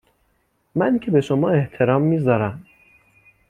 من 0.75 0.99
که 0.99 1.11
به 1.11 1.21
شما 1.21 1.49
احترام 1.49 2.01
میذارم 2.01 2.65